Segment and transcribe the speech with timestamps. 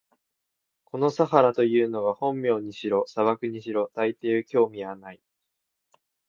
[0.85, 5.21] このサハラというのが本名にしろ、砂漠にしろ、たいして興味はない。